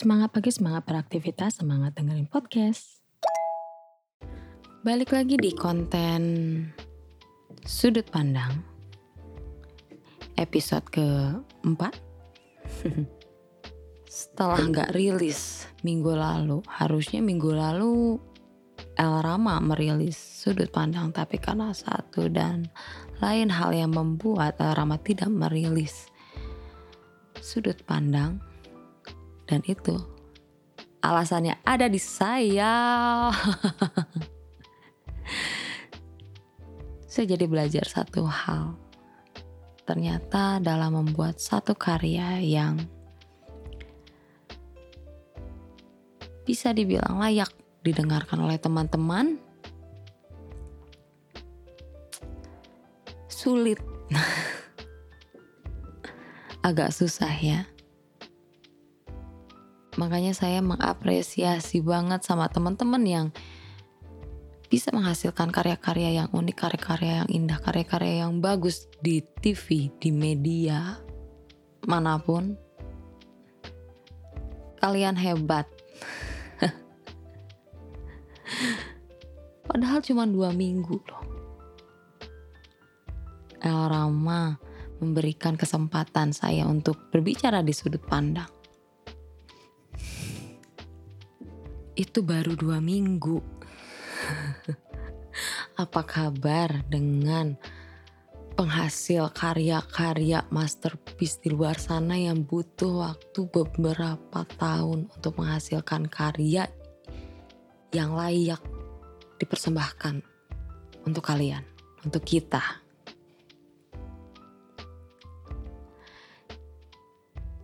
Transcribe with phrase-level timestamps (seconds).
[0.00, 3.04] Semangat pagi, semangat beraktivitas, semangat dengerin podcast.
[4.80, 6.22] Balik lagi di konten
[7.68, 8.64] Sudut Pandang
[10.40, 12.00] episode keempat.
[14.08, 18.16] Setelah nggak rilis minggu lalu, harusnya minggu lalu
[18.96, 22.72] El Rama merilis sudut pandang, tapi karena satu dan
[23.20, 26.08] lain hal yang membuat El Rama tidak merilis
[27.44, 28.40] sudut pandang,
[29.50, 29.98] dan itu
[31.02, 32.72] alasannya ada di saya.
[37.10, 38.78] saya jadi belajar satu hal.
[39.82, 42.78] Ternyata dalam membuat satu karya yang
[46.46, 47.50] bisa dibilang layak
[47.82, 49.42] didengarkan oleh teman-teman,
[53.26, 53.82] sulit.
[56.60, 57.64] Agak susah ya
[59.98, 63.26] Makanya saya mengapresiasi banget sama teman-teman yang
[64.70, 70.94] bisa menghasilkan karya-karya yang unik, karya-karya yang indah, karya-karya yang bagus di TV, di media,
[71.90, 72.54] mana pun.
[74.78, 75.66] Kalian hebat.
[79.68, 81.24] Padahal cuma dua minggu loh.
[83.60, 84.56] El Rama
[85.02, 88.59] memberikan kesempatan saya untuk berbicara di sudut pandang.
[92.00, 93.44] Itu baru dua minggu.
[95.84, 97.60] Apa kabar dengan
[98.56, 106.68] penghasil karya-karya masterpiece di luar sana yang butuh waktu beberapa tahun untuk menghasilkan karya
[107.92, 108.60] yang layak
[109.36, 110.24] dipersembahkan
[111.04, 111.64] untuk kalian,
[112.04, 112.60] untuk kita.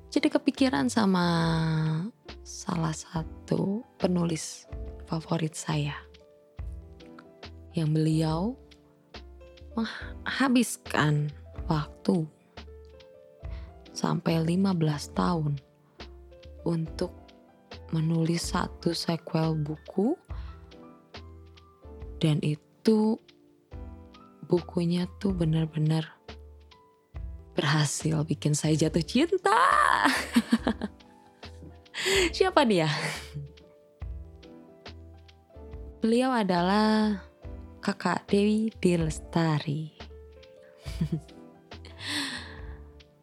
[0.09, 1.29] Jadi kepikiran sama
[2.47, 4.71] salah satu penulis
[5.11, 5.99] favorit saya
[7.75, 8.55] yang beliau
[9.75, 11.35] menghabiskan
[11.67, 12.23] waktu
[13.91, 14.63] sampai 15
[15.19, 15.59] tahun
[16.63, 17.11] untuk
[17.91, 20.15] menulis satu sequel buku
[22.23, 23.19] dan itu
[24.47, 26.15] bukunya tuh benar-benar
[27.59, 29.59] berhasil bikin saya jatuh cinta.
[32.07, 32.87] Siapa dia?
[35.99, 37.19] Beliau adalah
[37.83, 39.91] kakak Dewi Dilestari.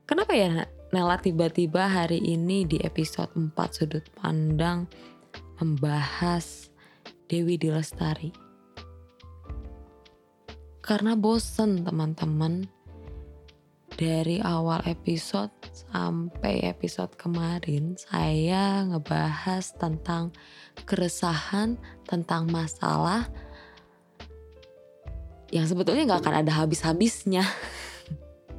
[0.09, 4.91] Kenapa ya Nela tiba-tiba hari ini di episode 4 sudut pandang
[5.63, 6.67] membahas
[7.31, 8.35] Dewi Dilestari?
[10.83, 12.67] Karena bosen teman-teman
[13.95, 20.29] dari awal episode sampai episode kemarin saya ngebahas tentang
[20.85, 23.25] keresahan, tentang masalah
[25.49, 27.41] yang sebetulnya nggak akan ada habis-habisnya.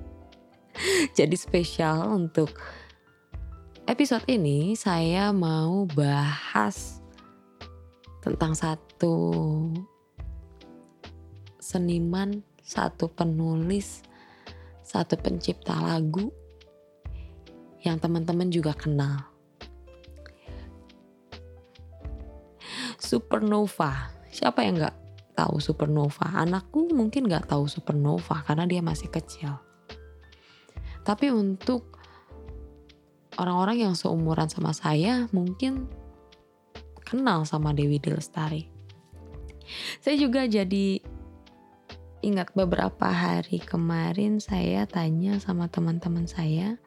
[1.18, 2.50] Jadi spesial untuk
[3.86, 6.98] episode ini saya mau bahas
[8.26, 9.14] tentang satu
[11.62, 14.02] seniman, satu penulis
[14.84, 16.30] satu pencipta lagu
[17.84, 19.28] yang teman-teman juga kenal.
[22.96, 24.10] Supernova.
[24.32, 24.96] Siapa yang nggak
[25.36, 26.40] tahu Supernova?
[26.40, 29.60] Anakku mungkin nggak tahu Supernova karena dia masih kecil.
[31.04, 32.00] Tapi untuk
[33.36, 35.84] orang-orang yang seumuran sama saya mungkin
[37.04, 38.72] kenal sama Dewi Dilestari.
[40.00, 41.00] Saya juga jadi
[42.24, 46.80] ingat beberapa hari kemarin saya tanya sama teman-teman saya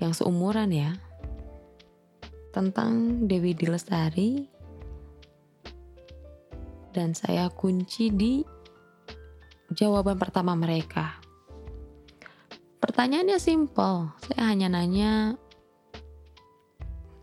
[0.00, 0.96] yang seumuran ya
[2.50, 4.48] tentang Dewi Dilestari
[6.90, 8.42] dan saya kunci di
[9.70, 11.22] jawaban pertama mereka.
[12.80, 15.38] Pertanyaannya simple, saya hanya nanya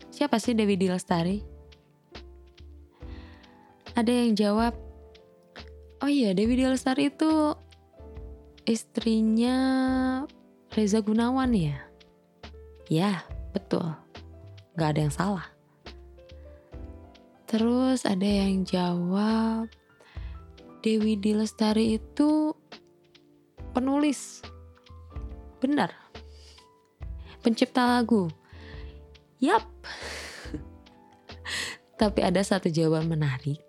[0.08, 1.44] siapa sih Dewi Dilestari?
[3.98, 4.88] Ada yang jawab
[5.98, 7.58] Oh iya, Dewi Lestari itu
[8.62, 9.58] istrinya
[10.70, 11.87] Reza Gunawan ya?
[12.88, 13.20] Ya,
[13.52, 13.84] betul.
[14.80, 15.46] Gak ada yang salah.
[17.48, 19.68] Terus ada yang jawab,
[20.80, 22.52] Dewi Dilestari itu
[23.72, 24.40] penulis.
[25.60, 25.92] Benar.
[27.44, 28.28] Pencipta lagu.
[29.40, 29.64] Yap.
[32.00, 33.60] Tapi ada satu jawaban menarik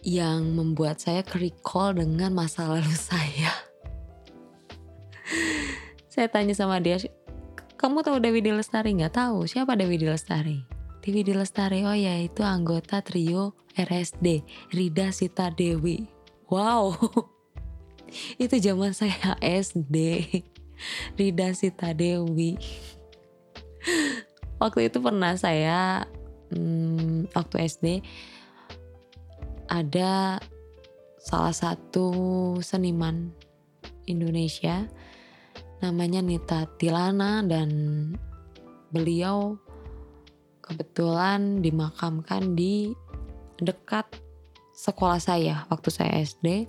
[0.00, 3.69] yang membuat saya recall dengan masa lalu saya.
[6.10, 6.98] Saya tanya sama dia,
[7.78, 9.48] Kamu tahu Dewi D Lestari nggak tahu?
[9.48, 10.60] Siapa Dewi D Lestari?
[11.00, 16.04] Dewi D Lestari oh ya itu anggota trio RSD Rida Sita Dewi.
[16.52, 16.92] Wow,
[18.42, 19.96] itu zaman saya SD.
[21.18, 22.60] Rida Sita Dewi.
[24.60, 26.04] Waktu itu pernah saya
[26.52, 27.86] hmm, waktu SD
[29.72, 30.36] ada
[31.16, 32.12] salah satu
[32.60, 33.32] seniman
[34.04, 34.84] Indonesia
[35.80, 37.68] namanya Nita Tilana dan
[38.92, 39.56] beliau
[40.60, 42.92] kebetulan dimakamkan di
[43.58, 44.06] dekat
[44.76, 46.68] sekolah saya waktu saya SD.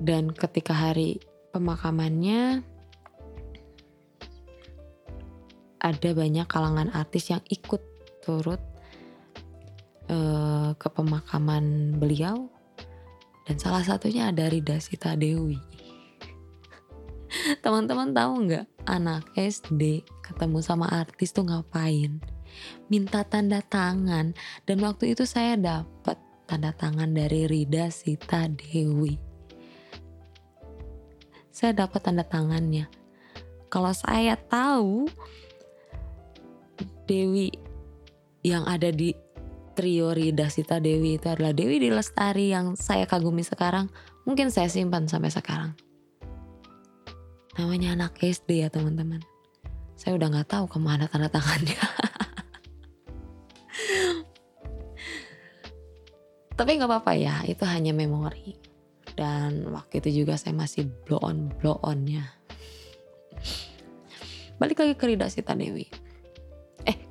[0.00, 1.20] Dan ketika hari
[1.52, 2.64] pemakamannya
[5.80, 7.84] ada banyak kalangan artis yang ikut
[8.24, 8.60] turut
[10.08, 12.48] uh, ke pemakaman beliau
[13.48, 15.58] dan salah satunya ada Rida Sita Dewi.
[17.64, 22.18] Teman-teman tahu nggak anak SD ketemu sama artis tuh ngapain?
[22.90, 24.34] Minta tanda tangan
[24.66, 26.18] dan waktu itu saya dapat
[26.50, 29.14] tanda tangan dari Rida Sita Dewi.
[31.54, 32.90] Saya dapat tanda tangannya.
[33.70, 35.06] Kalau saya tahu
[37.06, 37.54] Dewi
[38.42, 39.14] yang ada di
[39.80, 43.88] trio Rida Sita Dewi itu adalah Dewi Dilestari yang saya kagumi sekarang.
[44.28, 45.72] Mungkin saya simpan sampai sekarang.
[47.56, 49.24] Namanya anak SD ya teman-teman.
[49.96, 51.80] Saya udah gak tahu ke mana tanda tangannya.
[56.60, 58.60] Tapi gak apa-apa ya, itu hanya memori.
[59.16, 62.28] Dan waktu itu juga saya masih blow on blow onnya.
[64.60, 66.09] Balik lagi ke Rida Sita Dewi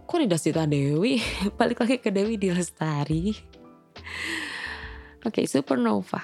[0.09, 1.21] kok Rida Sita Dewi?
[1.61, 3.29] Balik lagi ke Dewi di Lestari
[5.21, 6.17] oke okay, Supernova.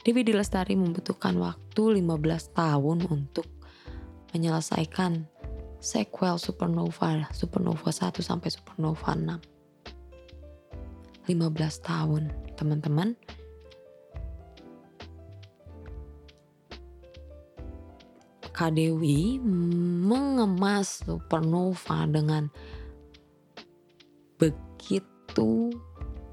[0.00, 3.44] Dewi di Lestari membutuhkan waktu 15 tahun untuk
[4.32, 5.28] menyelesaikan
[5.76, 11.36] sequel Supernova Supernova 1 sampai Supernova 6 15
[11.84, 13.12] tahun teman-teman
[18.56, 19.36] Kak Dewi
[20.08, 22.48] mengemas supernova dengan
[24.40, 25.76] begitu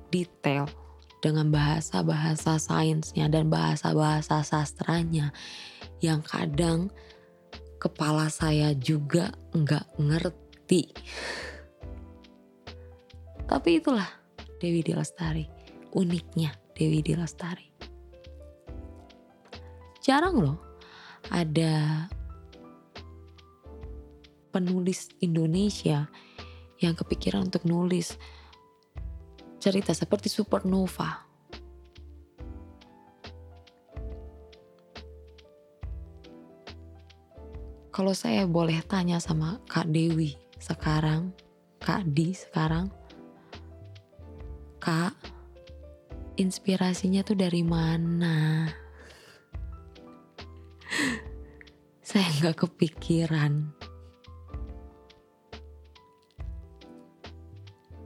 [0.08, 0.72] detail
[1.20, 5.36] dengan bahasa-bahasa sainsnya dan bahasa-bahasa sastranya
[6.00, 6.88] yang kadang
[7.76, 10.96] kepala saya juga nggak ngerti.
[13.52, 14.08] Tapi itulah
[14.64, 15.44] Dewi Dilestari,
[15.92, 17.68] uniknya Dewi Dilestari.
[20.00, 20.73] Jarang loh
[21.32, 22.08] ada
[24.54, 26.12] penulis Indonesia
[26.84, 28.20] yang kepikiran untuk nulis
[29.64, 31.24] cerita seperti Supernova.
[37.94, 41.30] Kalau saya boleh tanya sama Kak Dewi sekarang,
[41.78, 42.90] Kak Di sekarang,
[44.82, 45.14] Kak,
[46.36, 48.66] inspirasinya tuh dari mana?
[52.14, 53.74] Saya nggak kepikiran.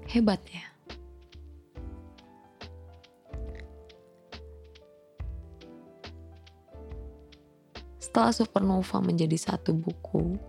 [0.07, 0.63] Hebat ya.
[7.99, 10.39] Setelah Supernova menjadi satu buku,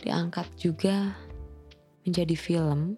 [0.00, 1.12] diangkat juga
[2.08, 2.96] menjadi film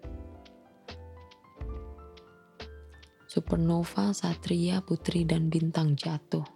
[3.27, 6.52] Supernova, Satria, Putri, dan Bintang Jatuh.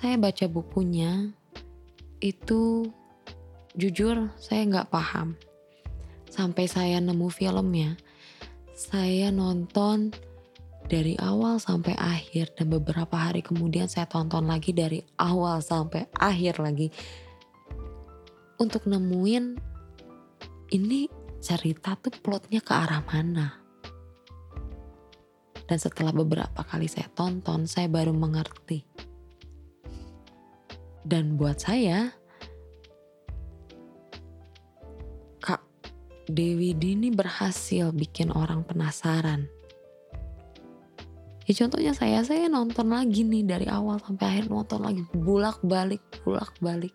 [0.00, 1.28] Saya baca bukunya
[2.24, 2.88] itu
[3.76, 5.36] jujur saya nggak paham.
[6.32, 8.00] Sampai saya nemu filmnya
[8.72, 10.08] saya nonton
[10.88, 16.64] dari awal sampai akhir dan beberapa hari kemudian saya tonton lagi dari awal sampai akhir
[16.64, 16.88] lagi.
[18.56, 19.60] Untuk nemuin
[20.72, 21.12] ini
[21.44, 23.52] cerita tuh plotnya ke arah mana?
[25.68, 28.89] Dan setelah beberapa kali saya tonton saya baru mengerti
[31.10, 32.14] dan buat saya,
[35.42, 35.58] Kak
[36.30, 39.50] Dewi Dini berhasil bikin orang penasaran.
[41.50, 45.98] Ya contohnya saya, saya nonton lagi nih dari awal sampai akhir nonton lagi bulak balik,
[46.22, 46.94] bulak balik.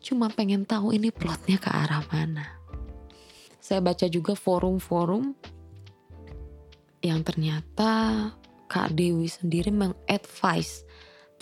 [0.00, 2.48] Cuma pengen tahu ini plotnya ke arah mana.
[3.60, 5.36] Saya baca juga forum-forum
[7.04, 8.32] yang ternyata
[8.72, 10.83] Kak Dewi sendiri mengadvise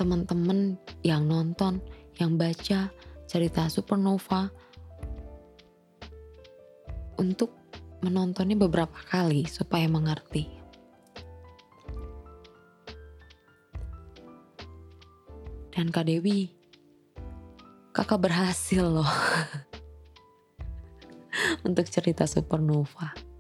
[0.03, 0.75] teman-teman
[1.07, 1.79] yang nonton,
[2.19, 2.91] yang baca
[3.31, 4.51] cerita Supernova
[7.23, 7.55] untuk
[8.03, 10.51] menontonnya beberapa kali supaya mengerti.
[15.71, 16.51] Dan Kak Dewi,
[17.95, 19.07] kakak berhasil loh
[21.67, 23.32] untuk cerita Supernova.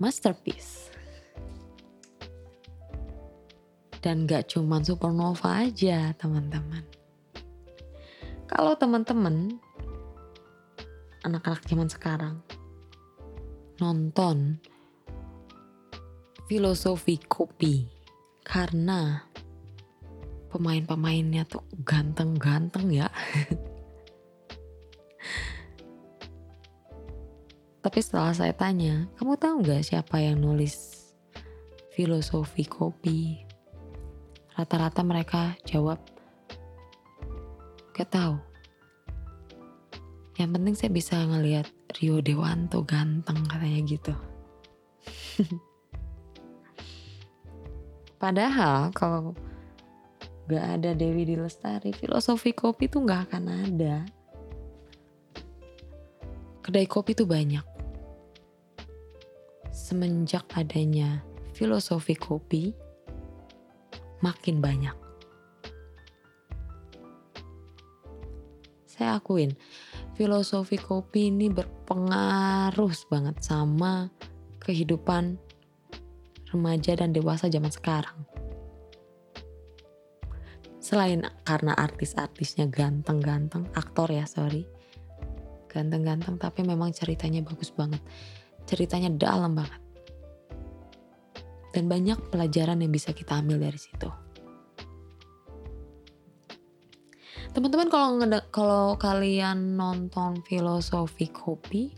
[0.00, 0.88] Masterpiece.
[4.00, 6.80] Dan gak cuman supernova aja teman-teman.
[8.48, 9.60] Kalau teman-teman,
[11.20, 12.40] anak-anak zaman sekarang,
[13.76, 14.56] nonton
[16.48, 17.84] filosofi kopi
[18.40, 19.28] karena
[20.48, 23.12] pemain-pemainnya tuh ganteng-ganteng ya.
[27.80, 31.08] Tapi setelah saya tanya, kamu tahu nggak siapa yang nulis
[31.96, 33.40] filosofi kopi?
[34.52, 35.96] Rata-rata mereka jawab,
[37.96, 38.36] gak tahu.
[40.36, 44.12] Yang penting saya bisa ngelihat Rio Dewanto ganteng katanya gitu.
[48.20, 49.32] Padahal kalau
[50.52, 54.04] gak ada Dewi di Lestari, filosofi kopi tuh gak akan ada.
[56.70, 57.66] Kedai kopi tuh banyak.
[59.74, 61.18] Semenjak adanya
[61.50, 62.70] filosofi kopi,
[64.22, 64.94] makin banyak.
[68.86, 69.58] Saya akuin,
[70.14, 74.06] filosofi kopi ini berpengaruh banget sama
[74.62, 75.42] kehidupan
[76.54, 78.22] remaja dan dewasa zaman sekarang.
[80.78, 84.70] Selain karena artis-artisnya ganteng-ganteng, aktor ya sorry,
[85.70, 88.02] ganteng-ganteng tapi memang ceritanya bagus banget.
[88.66, 89.78] Ceritanya dalam banget.
[91.70, 94.10] Dan banyak pelajaran yang bisa kita ambil dari situ.
[97.50, 98.10] Teman-teman kalau
[98.54, 101.90] kalau kalian nonton filosofi kopi,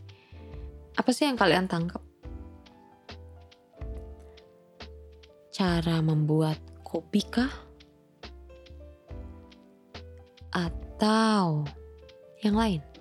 [0.97, 2.01] apa sih yang kalian tangkap?
[5.53, 7.53] Cara membuat kopi kah?
[10.53, 11.69] Atau
[12.41, 12.92] yang lain?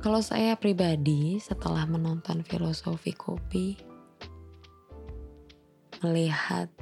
[0.00, 3.76] Kalau saya pribadi setelah menonton filosofi kopi,
[6.00, 6.72] melihat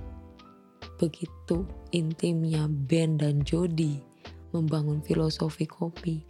[1.03, 3.99] begitu intimnya Ben dan Jody
[4.55, 6.23] membangun filosofi kopi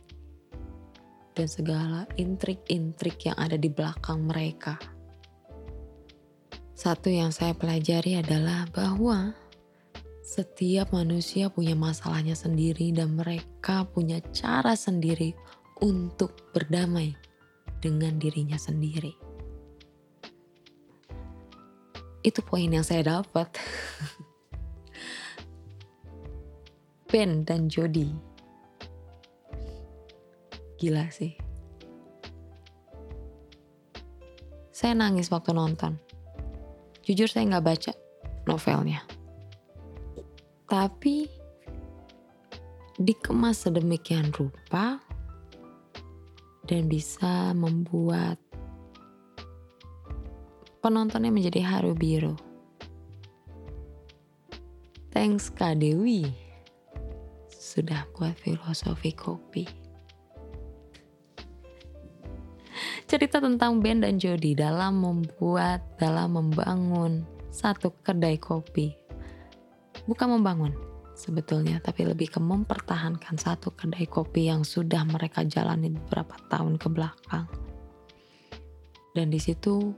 [1.37, 4.81] dan segala intrik-intrik yang ada di belakang mereka.
[6.73, 9.37] Satu yang saya pelajari adalah bahwa
[10.25, 15.37] setiap manusia punya masalahnya sendiri dan mereka punya cara sendiri
[15.83, 17.15] untuk berdamai
[17.79, 19.15] dengan dirinya sendiri.
[22.23, 23.55] Itu poin yang saya dapat.
[27.09, 28.13] Ben dan Jody.
[30.77, 31.33] Gila sih.
[34.69, 35.99] Saya nangis waktu nonton.
[37.03, 37.93] Jujur saya nggak baca
[38.45, 39.03] novelnya.
[40.69, 41.27] Tapi
[43.01, 45.01] dikemas sedemikian rupa
[46.69, 48.37] dan bisa membuat
[50.85, 52.37] penontonnya menjadi haru biru.
[55.09, 56.29] Thanks Kak Dewi
[57.49, 59.65] sudah buat filosofi kopi.
[63.09, 68.93] Cerita tentang Ben dan Jody dalam membuat, dalam membangun satu kedai kopi.
[70.05, 70.77] Bukan membangun,
[71.19, 76.87] sebetulnya, tapi lebih ke mempertahankan satu kedai kopi yang sudah mereka jalani beberapa tahun ke
[76.87, 77.51] belakang.
[79.11, 79.91] Dan di situ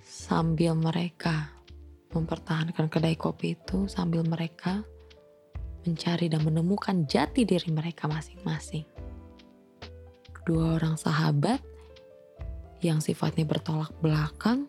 [0.00, 1.52] sambil mereka
[2.16, 4.80] mempertahankan kedai kopi itu, sambil mereka
[5.84, 8.88] mencari dan menemukan jati diri mereka masing-masing.
[10.48, 11.60] Dua orang sahabat
[12.80, 14.64] yang sifatnya bertolak belakang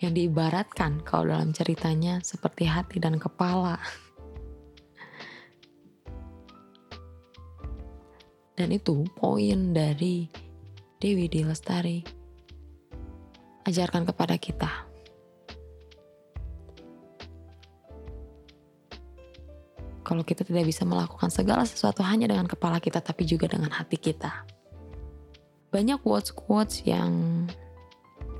[0.00, 3.80] yang diibaratkan kalau dalam ceritanya seperti hati dan kepala.
[8.56, 10.28] Dan itu poin dari
[10.96, 12.00] Dewi di Lestari.
[13.68, 14.70] Ajarkan kepada kita.
[20.06, 23.98] Kalau kita tidak bisa melakukan segala sesuatu hanya dengan kepala kita, tapi juga dengan hati
[23.98, 24.46] kita.
[25.74, 27.44] Banyak quotes-quotes yang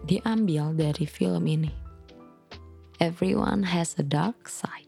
[0.07, 1.75] diambil dari film ini.
[3.03, 4.87] Everyone has a dark side.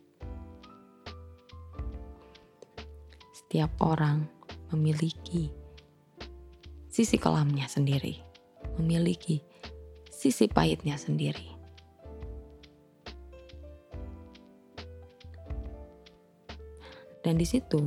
[3.34, 4.30] Setiap orang
[4.70, 5.50] memiliki
[6.86, 8.22] sisi kelamnya sendiri,
[8.78, 9.42] memiliki
[10.06, 11.58] sisi pahitnya sendiri.
[17.26, 17.82] Dan di situ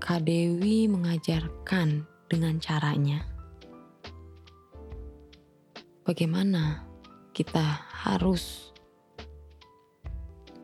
[0.00, 3.35] Kak Dewi mengajarkan dengan caranya
[6.06, 6.86] bagaimana
[7.34, 8.70] kita harus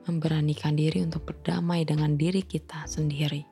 [0.06, 3.42] memberanikan diri untuk berdamai dengan diri kita sendiri.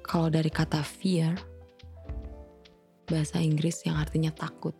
[0.00, 1.36] Kalau dari kata fear,
[3.04, 4.72] bahasa Inggris yang artinya takut.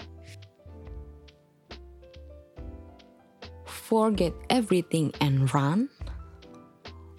[3.69, 5.93] Forget everything and run,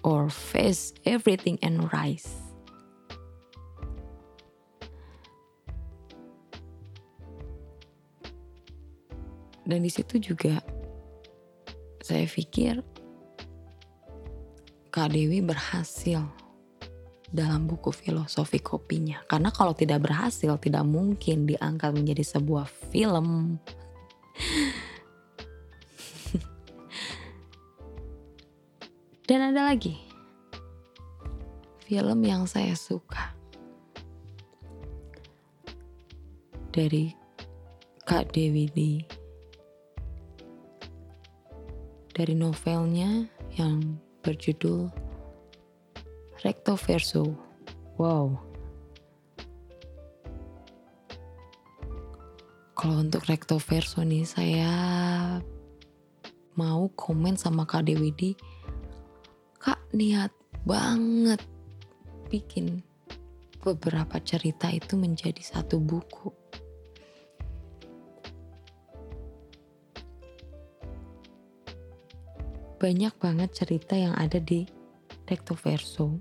[0.02, 2.45] or face everything and rise.
[9.66, 10.62] Dan di situ juga
[11.98, 12.78] saya pikir
[14.94, 16.22] Kak Dewi berhasil
[17.26, 19.20] dalam buku filosofi kopinya.
[19.26, 23.58] Karena kalau tidak berhasil tidak mungkin diangkat menjadi sebuah film.
[29.26, 29.98] Dan ada lagi
[31.82, 33.34] film yang saya suka
[36.70, 37.10] dari
[38.06, 39.02] Kak Dewi di
[42.16, 43.28] dari novelnya
[43.60, 44.88] yang berjudul
[46.40, 47.36] Recto Verso.
[48.00, 48.40] Wow.
[52.72, 54.72] Kalau untuk Recto Verso nih saya
[56.56, 58.32] mau komen sama Kak Dewi di
[59.60, 60.32] Kak niat
[60.64, 61.44] banget
[62.32, 62.80] bikin
[63.60, 66.35] beberapa cerita itu menjadi satu buku.
[72.76, 74.68] Banyak banget cerita yang ada di
[75.24, 76.20] recto verso.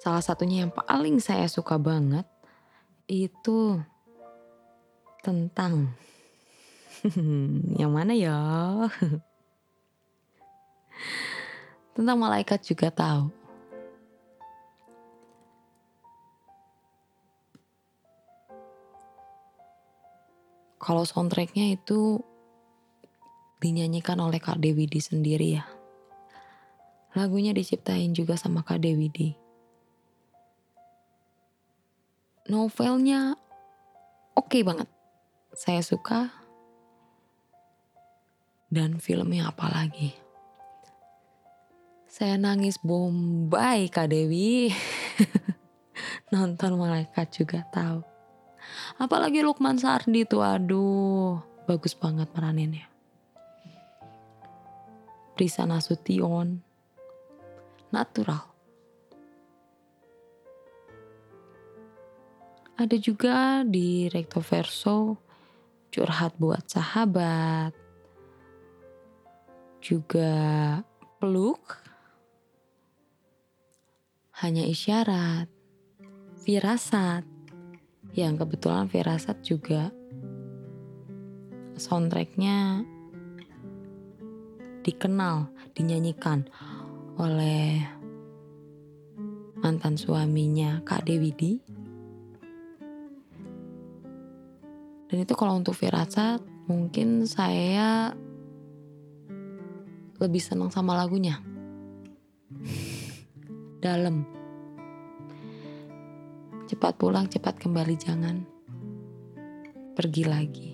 [0.00, 2.26] Salah satunya yang paling saya suka banget
[3.06, 3.78] itu
[5.22, 5.94] tentang
[7.80, 8.38] yang mana ya?
[11.94, 13.28] tentang malaikat juga tahu.
[20.80, 22.24] Kalau soundtracknya itu
[23.60, 25.64] dinyanyikan oleh Kak Dewi di sendiri ya.
[27.12, 29.30] Lagunya diciptain juga sama Kak Dewi di.
[32.48, 33.36] Novelnya
[34.34, 34.88] oke okay banget.
[35.52, 36.32] Saya suka.
[38.70, 40.14] Dan filmnya apalagi.
[42.10, 44.70] Saya nangis bombay Kak Dewi.
[46.34, 48.02] Nonton malaikat juga tahu.
[49.02, 51.42] Apalagi Lukman Sardi tuh aduh.
[51.66, 52.90] Bagus banget meraninnya.
[55.40, 56.60] Risa Nasution,
[57.88, 58.44] natural.
[62.76, 65.16] Ada juga di recto verso
[65.88, 67.72] curhat buat sahabat,
[69.80, 70.32] juga
[71.16, 71.80] peluk,
[74.44, 75.48] hanya isyarat,
[76.44, 77.24] firasat,
[78.12, 79.88] yang kebetulan firasat juga
[81.80, 82.84] soundtracknya
[84.80, 86.48] dikenal, dinyanyikan
[87.20, 87.84] oleh
[89.60, 91.52] mantan suaminya Kak Dewi Di.
[95.10, 96.40] Dan itu kalau untuk firasat
[96.70, 98.14] mungkin saya
[100.20, 101.40] lebih senang sama lagunya.
[103.84, 104.22] Dalam.
[106.70, 108.36] Cepat pulang, cepat kembali jangan.
[109.98, 110.70] Pergi lagi.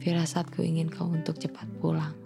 [0.00, 2.21] Firasatku ingin kau untuk cepat pulang.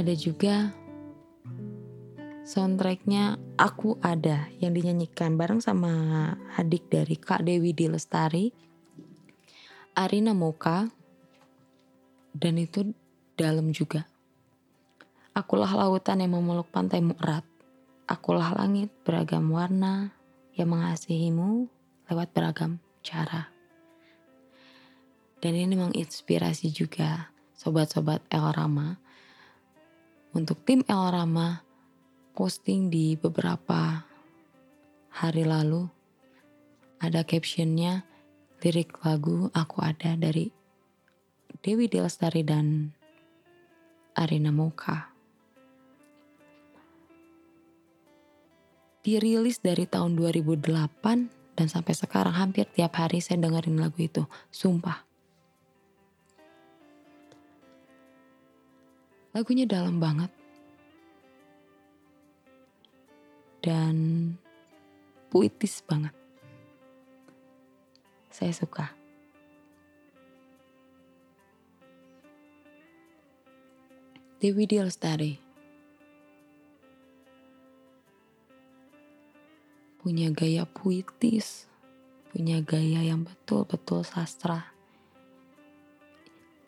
[0.00, 0.72] Ada juga
[2.48, 5.92] soundtracknya Aku Ada yang dinyanyikan bareng sama
[6.56, 8.48] adik dari Kak Dewi di Lestari,
[9.92, 10.88] Arina Moka,
[12.32, 12.96] dan itu
[13.36, 14.08] dalam juga.
[15.36, 17.44] Akulah lautan yang memeluk pantai erat.
[18.08, 20.16] Akulah langit beragam warna
[20.56, 21.68] yang mengasihimu
[22.08, 23.52] lewat beragam cara.
[25.44, 29.09] Dan ini menginspirasi juga sobat-sobat El Rama
[30.30, 31.62] untuk tim El Rama
[32.34, 34.06] posting di beberapa
[35.10, 35.90] hari lalu
[37.02, 38.06] ada captionnya
[38.62, 40.52] lirik lagu Aku Ada dari
[41.60, 42.94] Dewi Delastari dan
[44.14, 45.10] Arina Moka.
[49.00, 54.28] Dirilis dari tahun 2008 dan sampai sekarang hampir tiap hari saya dengerin lagu itu.
[54.52, 55.09] Sumpah.
[59.30, 60.32] Lagunya dalam banget.
[63.60, 63.96] Dan
[65.28, 66.16] puitis banget.
[68.32, 69.00] Saya suka.
[74.40, 75.50] Dewi Lestari
[80.00, 81.68] punya gaya puitis,
[82.32, 84.72] punya gaya yang betul-betul sastra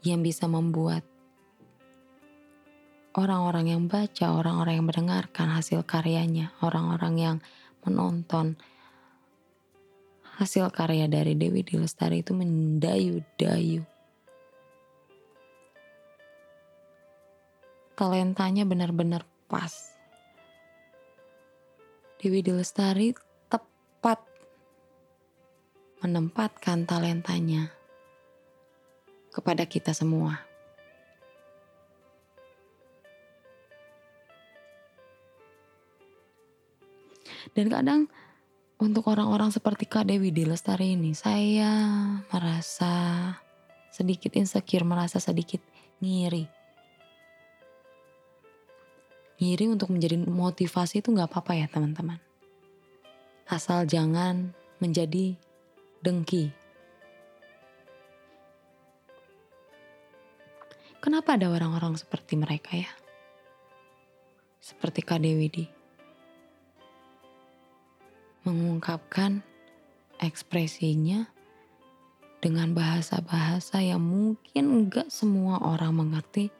[0.05, 1.01] yang bisa membuat
[3.13, 7.37] orang-orang yang baca, orang-orang yang mendengarkan hasil karyanya, orang-orang yang
[7.85, 8.57] menonton
[10.41, 13.85] hasil karya dari Dewi Lestari itu mendayu-dayu.
[17.93, 19.93] Talentanya benar-benar pas.
[22.17, 23.13] Dewi Lestari
[23.53, 24.25] tepat
[26.01, 27.69] menempatkan talentanya
[29.31, 30.52] kepada kita semua.
[37.53, 38.01] Dan kadang
[38.81, 41.71] untuk orang-orang seperti Kak Dewi Lestari ini, saya
[42.33, 42.95] merasa
[43.93, 45.61] sedikit insecure, merasa sedikit
[46.01, 46.49] ngiri.
[49.37, 52.19] Ngiri untuk menjadi motivasi itu nggak apa-apa ya teman-teman.
[53.47, 55.37] Asal jangan menjadi
[56.01, 56.51] dengki.
[61.03, 62.91] Kenapa ada orang-orang seperti mereka ya?
[64.63, 65.82] Seperti Kak Dewi di
[68.43, 69.43] mengungkapkan
[70.19, 71.31] ekspresinya
[72.43, 76.51] dengan bahasa-bahasa yang mungkin enggak semua orang mengerti.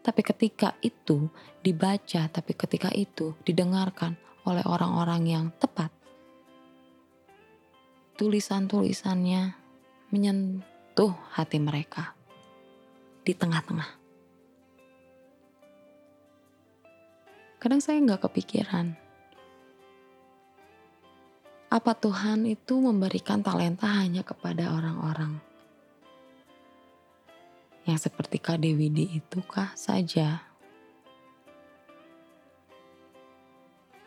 [0.00, 1.28] Tapi ketika itu
[1.60, 5.92] dibaca, tapi ketika itu didengarkan oleh orang-orang yang tepat,
[8.16, 9.56] tulisan-tulisannya
[10.12, 12.12] menyentuh hati mereka
[13.24, 13.88] di tengah-tengah.
[17.60, 19.09] Kadang saya nggak kepikiran
[21.70, 25.38] apa Tuhan itu memberikan talenta hanya kepada orang-orang
[27.86, 30.42] yang seperti Kak Dewi di itu kah saja?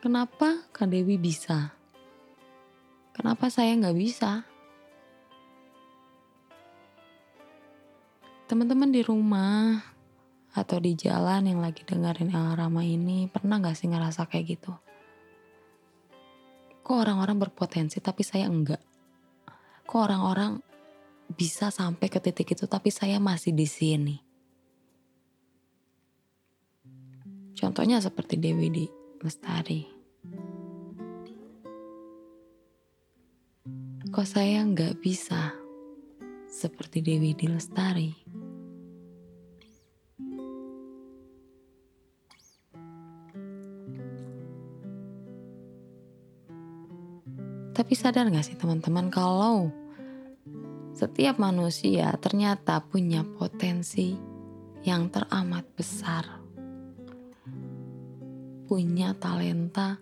[0.03, 1.71] Kenapa Kak Dewi bisa?
[3.15, 4.43] Kenapa saya nggak bisa?
[8.51, 9.79] Teman-teman di rumah
[10.51, 14.75] atau di jalan yang lagi dengerin El Rama ini pernah gak sih ngerasa kayak gitu?
[16.83, 18.83] Kok orang-orang berpotensi tapi saya enggak?
[19.87, 20.59] Kok orang-orang
[21.31, 24.15] bisa sampai ke titik itu tapi saya masih di sini?
[27.55, 28.85] Contohnya seperti Dewi di
[29.23, 29.87] Lestari.
[34.11, 35.55] Kok saya nggak bisa
[36.51, 38.22] seperti Dewi di Lestari
[47.93, 49.69] Tapi sadar gak sih teman-teman kalau
[50.97, 54.17] setiap manusia ternyata punya potensi
[54.81, 56.25] yang teramat besar.
[58.65, 60.01] Punya talenta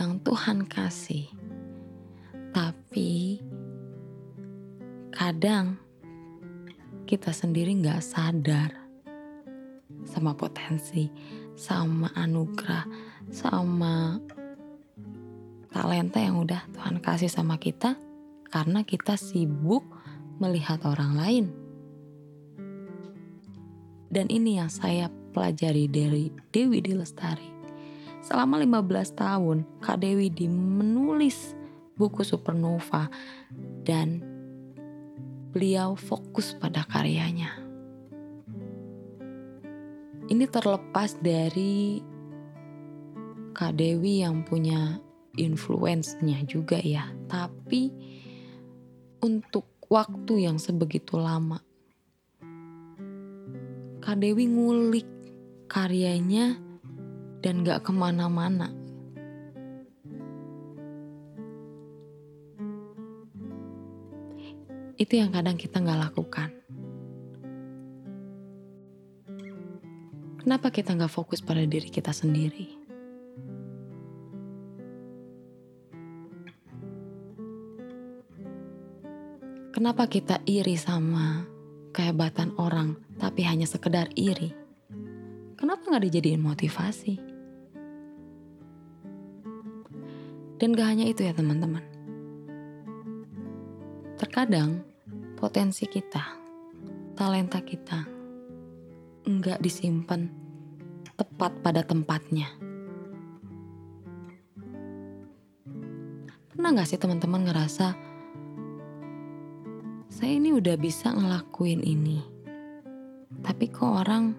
[0.00, 1.28] yang Tuhan kasih.
[2.56, 3.44] Tapi
[5.12, 5.76] kadang
[7.04, 8.72] kita sendiri gak sadar
[10.08, 11.12] sama potensi,
[11.60, 12.88] sama anugerah,
[13.28, 14.16] sama
[15.72, 17.96] talenta yang udah Tuhan kasih sama kita
[18.52, 19.82] karena kita sibuk
[20.36, 21.46] melihat orang lain.
[24.12, 27.48] Dan ini yang saya pelajari dari Dewi di Lestari.
[28.20, 31.56] Selama 15 tahun, Kak Dewi di menulis
[31.96, 33.08] buku Supernova
[33.82, 34.20] dan
[35.50, 37.56] beliau fokus pada karyanya.
[40.28, 42.04] Ini terlepas dari
[43.56, 45.00] Kak Dewi yang punya
[45.36, 47.08] influence-nya juga ya.
[47.28, 47.88] Tapi
[49.22, 51.60] untuk waktu yang sebegitu lama,
[54.02, 55.06] Kak Dewi ngulik
[55.70, 56.58] karyanya
[57.38, 58.74] dan gak ke mana-mana.
[64.98, 66.50] Itu yang kadang kita gak lakukan.
[70.42, 72.81] Kenapa kita gak fokus pada diri kita sendiri?
[79.82, 81.42] Kenapa kita iri sama
[81.90, 84.54] kehebatan orang tapi hanya sekedar iri?
[85.58, 87.18] Kenapa gak dijadiin motivasi?
[90.62, 91.82] Dan gak hanya itu ya teman-teman.
[94.22, 94.86] Terkadang
[95.34, 96.30] potensi kita,
[97.18, 98.06] talenta kita,
[99.26, 100.30] nggak disimpan
[101.18, 102.46] tepat pada tempatnya.
[106.54, 108.11] Pernah gak sih teman-teman ngerasa
[110.22, 112.22] saya ini udah bisa ngelakuin ini,
[113.42, 114.38] tapi kok orang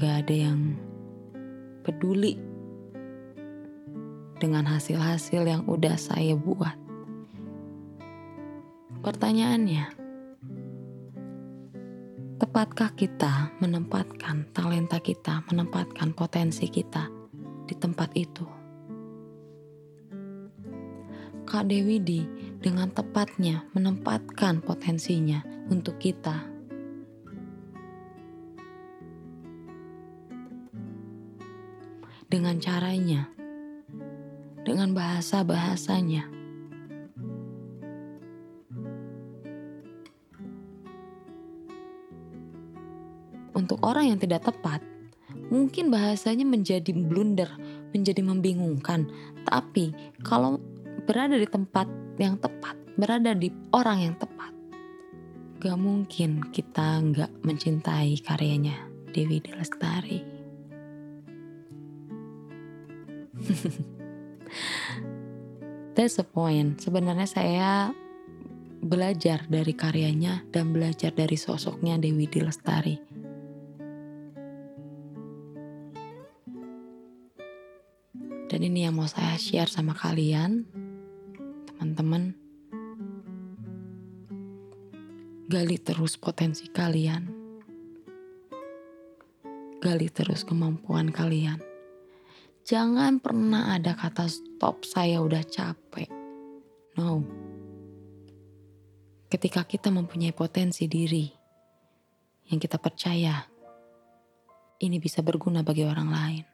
[0.00, 0.80] gak ada yang
[1.84, 2.40] peduli
[4.40, 6.72] dengan hasil-hasil yang udah saya buat.
[9.04, 9.92] Pertanyaannya,
[12.40, 17.12] tepatkah kita menempatkan talenta kita, menempatkan potensi kita
[17.68, 18.48] di tempat itu?
[21.44, 22.24] Kak Dewi di
[22.64, 26.48] dengan tepatnya menempatkan potensinya untuk kita.
[32.24, 33.28] Dengan caranya,
[34.64, 36.32] dengan bahasa-bahasanya.
[43.52, 44.80] Untuk orang yang tidak tepat,
[45.52, 47.52] mungkin bahasanya menjadi blunder,
[47.92, 49.04] menjadi membingungkan.
[49.44, 49.92] Tapi
[50.24, 50.58] kalau
[51.04, 51.84] berada di tempat
[52.16, 54.56] yang tepat, berada di orang yang tepat,
[55.60, 60.24] gak mungkin kita gak mencintai karyanya Dewi Lestari.
[65.94, 66.82] That's the point.
[66.82, 67.92] Sebenarnya saya
[68.84, 72.98] belajar dari karyanya dan belajar dari sosoknya Dewi Lestari.
[78.44, 80.83] Dan ini yang mau saya share sama kalian
[81.84, 82.32] teman-teman.
[85.52, 87.28] Gali terus potensi kalian.
[89.84, 91.60] Gali terus kemampuan kalian.
[92.64, 96.08] Jangan pernah ada kata stop saya udah capek.
[96.96, 97.20] No.
[99.28, 101.28] Ketika kita mempunyai potensi diri
[102.48, 103.44] yang kita percaya
[104.80, 106.44] ini bisa berguna bagi orang lain.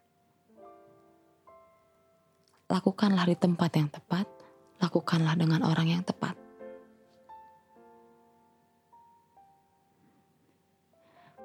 [2.67, 4.40] Lakukanlah di tempat yang tepat
[4.81, 6.35] lakukanlah dengan orang yang tepat.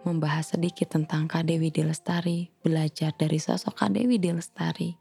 [0.05, 4.93] Membahas sedikit tentang Kak Dewi Dilestari, belajar dari sosok Kak Dewi Dilestari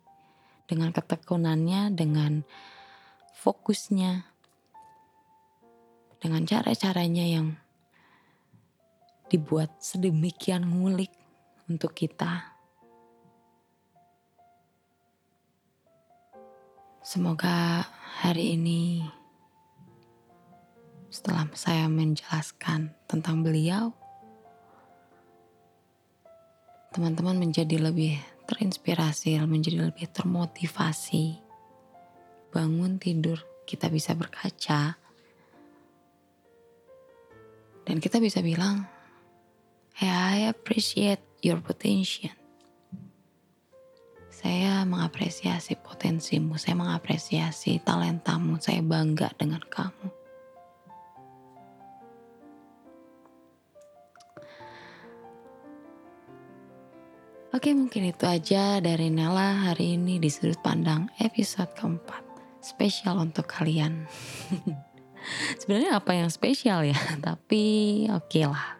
[0.64, 2.40] dengan ketekunannya, dengan
[3.36, 4.24] fokusnya,
[6.24, 7.52] dengan cara-caranya yang
[9.28, 11.12] dibuat sedemikian ngulik
[11.68, 12.53] untuk kita
[17.04, 17.84] Semoga
[18.24, 19.04] hari ini
[21.12, 23.92] setelah saya menjelaskan tentang beliau,
[26.96, 28.16] teman-teman menjadi lebih
[28.48, 31.44] terinspirasi, menjadi lebih termotivasi.
[32.48, 33.36] Bangun tidur,
[33.68, 34.96] kita bisa berkaca,
[37.84, 38.88] dan kita bisa bilang,
[40.00, 42.32] hey, I appreciate your potential
[44.44, 50.12] saya mengapresiasi potensimu, saya mengapresiasi talentamu, saya bangga dengan kamu.
[57.56, 62.20] Oke mungkin itu aja dari Nella hari ini di sudut pandang episode keempat.
[62.60, 64.04] Spesial untuk kalian.
[65.64, 67.64] Sebenarnya apa yang spesial ya, tapi
[68.12, 68.76] oke okay lah.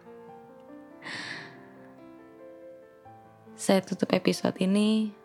[3.57, 5.24] Saya tutup episode ini